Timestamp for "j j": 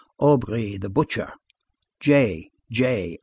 1.99-3.19